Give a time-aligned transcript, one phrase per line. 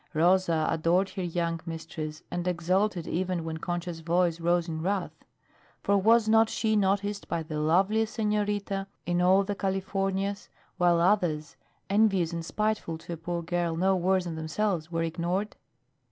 [0.15, 5.11] Rosa adored her young mistress and exulted even when Concha's voice rose in wrath;
[5.83, 11.55] for was not she noticed by the loveliest senorita in all the Californias, while others,
[11.87, 15.55] envious and spiteful to a poor girl no worse than themselves, were ignored?